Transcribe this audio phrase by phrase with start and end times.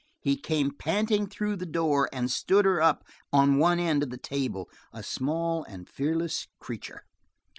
[0.19, 4.17] He came panting through the door and stood her up on the end of the
[4.17, 7.05] table, a small and fearless creature.